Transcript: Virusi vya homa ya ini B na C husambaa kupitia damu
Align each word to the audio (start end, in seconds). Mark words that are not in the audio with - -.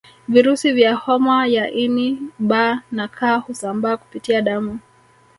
Virusi 0.27 0.71
vya 0.71 0.95
homa 0.95 1.47
ya 1.47 1.71
ini 1.71 2.19
B 2.39 2.77
na 2.91 3.07
C 3.07 3.35
husambaa 3.37 3.97
kupitia 3.97 4.41
damu 4.41 4.79